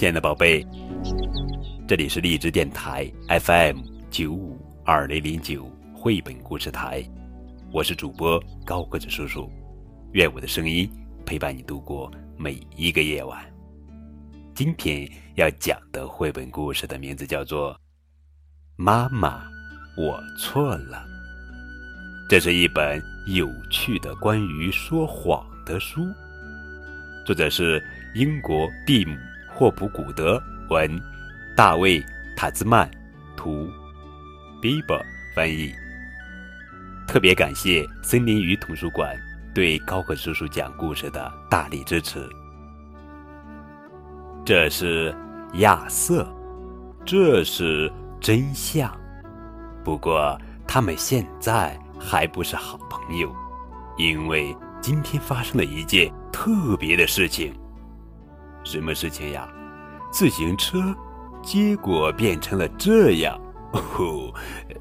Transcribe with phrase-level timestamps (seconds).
[0.00, 0.66] 亲爱的宝贝，
[1.86, 3.06] 这里是荔枝电台
[3.44, 7.04] FM 九五二零零九绘本故事台，
[7.70, 9.52] 我是主播高个子叔叔，
[10.12, 10.90] 愿我的声音
[11.26, 13.44] 陪伴你度过每一个夜晚。
[14.54, 17.74] 今天要讲的绘本故事的名字叫做
[18.76, 19.42] 《妈妈，
[19.98, 20.96] 我错了》。
[22.26, 26.00] 这是一本有趣的关于说谎的书，
[27.26, 29.14] 作者是英国蒂姆。
[29.60, 30.90] 霍普古德文，
[31.54, 32.02] 大卫
[32.34, 32.90] 塔兹曼
[33.36, 33.68] 图
[34.62, 35.02] ，Biber
[35.36, 35.70] 翻译。
[37.06, 39.14] 特别感谢森林鱼图书馆
[39.54, 42.26] 对高个叔叔讲故事的大力支持。
[44.46, 45.14] 这是
[45.56, 46.26] 亚瑟，
[47.04, 48.90] 这是真相。
[49.84, 53.30] 不过他们现在还不是好朋友，
[53.98, 57.54] 因为今天发生了一件特别的事情。
[58.62, 59.48] 什么事情呀？
[60.10, 60.94] 自行车，
[61.42, 63.40] 结果变成了这样。
[63.72, 64.34] 哦，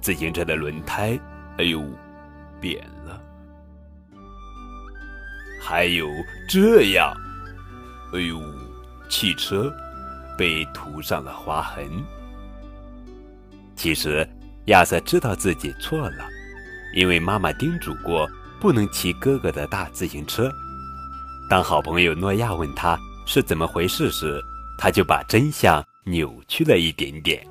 [0.00, 1.18] 自行车的轮胎，
[1.58, 1.82] 哎呦，
[2.60, 3.20] 扁了。
[5.60, 6.08] 还有
[6.48, 7.12] 这样，
[8.14, 8.40] 哎呦，
[9.08, 9.72] 汽车
[10.38, 11.84] 被涂上了划痕。
[13.74, 14.28] 其实
[14.66, 16.24] 亚瑟知道自己错了，
[16.94, 18.28] 因为妈妈叮嘱过
[18.60, 20.50] 不能骑哥哥的大自行车。
[21.50, 22.98] 当好朋友诺亚问他。
[23.28, 24.40] 是怎么回事时，
[24.78, 27.46] 他就把真相扭曲了一点点。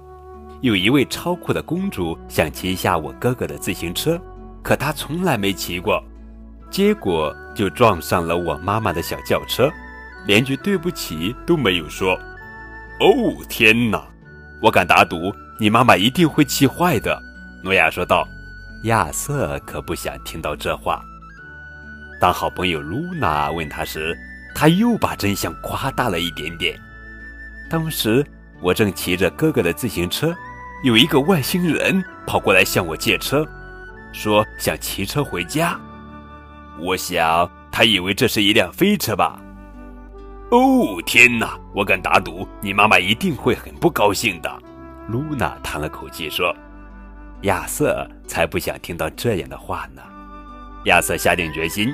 [0.61, 4.19] 有一位超酷的公主想骑一下我哥哥的自行车，
[4.63, 6.03] 可她从来没骑过，
[6.69, 9.69] 结果就撞上了我妈妈的小轿车，
[10.25, 12.13] 连句对不起都没有说。
[12.99, 14.01] 哦天哪！
[14.61, 17.21] 我敢打赌，你妈妈一定会气坏的。”
[17.63, 18.27] 诺亚说道。
[18.83, 21.01] 亚瑟可不想听到这话。
[22.21, 24.15] 当好朋友露娜问他时，
[24.53, 26.79] 他又把真相夸大了一点点。
[27.69, 28.25] 当时
[28.61, 30.36] 我正骑着哥哥的自行车，
[30.83, 33.48] 有一个外星人跑过来向我借车，
[34.14, 35.80] 说想骑车回家。
[36.80, 39.39] 我想他以为这是一辆飞车吧。
[40.52, 41.58] 哦天哪！
[41.73, 44.61] 我敢打赌，你妈妈一定会很不高兴的。
[45.08, 46.55] 露娜叹了口气说
[47.43, 50.02] ：“亚瑟才不想听到这样的话呢。”
[50.86, 51.93] 亚瑟下定决心。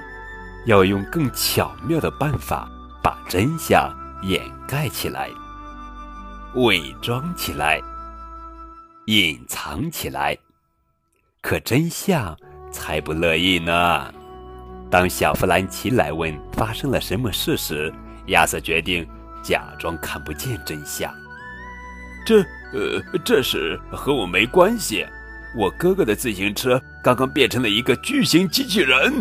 [0.67, 2.69] 要用更巧妙的办法
[3.01, 5.27] 把真相掩盖起来、
[6.55, 7.81] 伪装起来、
[9.05, 10.37] 隐藏起来，
[11.41, 12.37] 可真相
[12.71, 14.13] 才不乐意呢。
[14.89, 17.93] 当小弗兰奇来问发生了什么事时，
[18.27, 19.07] 亚瑟决定
[19.41, 21.09] 假装看不见真相。
[22.25, 22.43] 这……
[22.73, 25.05] 呃，这事和我没关系。
[25.57, 29.13] 我哥哥的自行车刚刚变成了一个巨型机器人。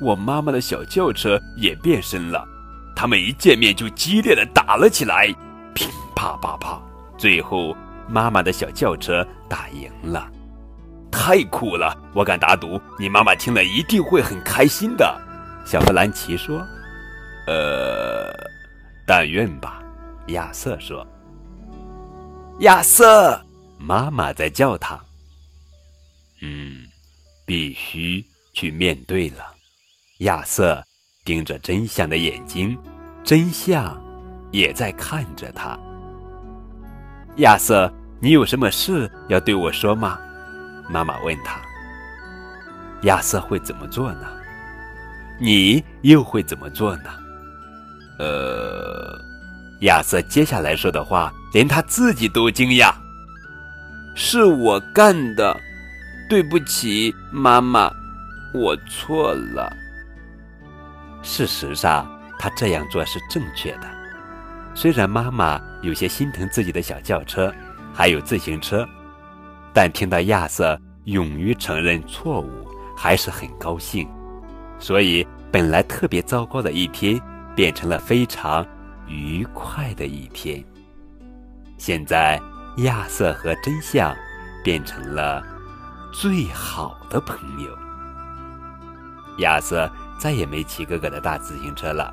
[0.00, 2.46] 我妈妈的小轿车也变身了，
[2.94, 5.34] 他们一见面就激烈的打了起来，
[6.16, 6.82] 啪啪啪。
[7.16, 7.76] 最后，
[8.08, 10.28] 妈妈的小轿车打赢了，
[11.10, 11.96] 太酷了！
[12.12, 15.22] 我敢打赌，你妈妈听了一定会很开心的。
[15.64, 16.58] 小弗兰奇说
[17.46, 18.32] ：“呃，
[19.06, 19.82] 但愿吧。”
[20.28, 21.06] 亚瑟说
[22.60, 23.40] ：“亚瑟，
[23.78, 25.00] 妈妈在叫他。
[26.42, 26.84] 嗯，
[27.44, 29.44] 必须去面对了。”
[30.20, 30.82] 亚瑟
[31.24, 32.76] 盯着真相的眼睛，
[33.24, 33.98] 真相
[34.50, 35.78] 也在看着他。
[37.36, 40.18] 亚瑟，你有什么事要对我说吗？
[40.88, 41.60] 妈妈问他。
[43.02, 44.26] 亚瑟会怎么做呢？
[45.38, 47.10] 你又会怎么做呢？
[48.18, 49.18] 呃，
[49.82, 52.90] 亚瑟接下来说的话，连他自己都惊讶。
[54.14, 55.54] 是我干的，
[56.30, 57.90] 对不起，妈妈，
[58.54, 59.70] 我错了。
[61.22, 63.95] 事实上，他这样做是正确的。
[64.76, 67.50] 虽然妈妈有些心疼自己的小轿车，
[67.94, 68.86] 还有自行车，
[69.72, 72.50] 但听到亚瑟勇于承认错误，
[72.94, 74.06] 还是很高兴。
[74.78, 77.18] 所以，本来特别糟糕的一天，
[77.54, 78.64] 变成了非常
[79.08, 80.62] 愉快的一天。
[81.78, 82.38] 现在，
[82.84, 84.14] 亚瑟和真相
[84.62, 85.42] 变成了
[86.12, 87.70] 最好的朋友。
[89.38, 89.90] 亚瑟。
[90.18, 92.10] 再也没骑哥哥的大自行车了，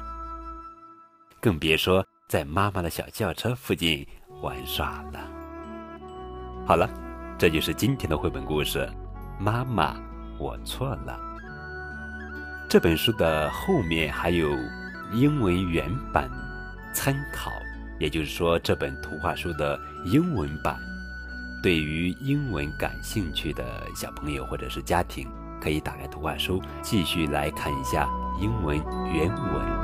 [1.39, 4.03] 更别说在妈妈的小轿车附近
[4.41, 5.19] 玩耍了。
[6.65, 6.89] 好了，
[7.37, 8.89] 这就是今天的绘本故事。
[9.37, 9.95] 妈妈，
[10.39, 11.15] 我错了。
[12.67, 14.49] 这本书的后面还有
[15.11, 16.27] 英文原版
[16.91, 17.51] 参考，
[17.99, 20.75] 也就是说，这本图画书的英文版，
[21.61, 23.63] 对于英文感兴趣的
[23.95, 25.29] 小朋友或者是家庭。
[25.61, 28.09] 可以打开图画书，继续来看一下
[28.41, 28.75] 英文
[29.13, 29.82] 原文。